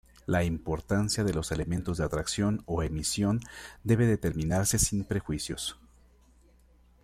[0.25, 3.39] La importancia de los elementos de atracción o emisión
[3.83, 5.77] debe determinarse sin prejuicios.